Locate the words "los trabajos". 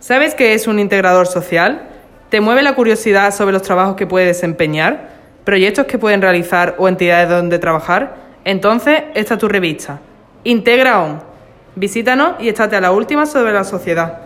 3.52-3.96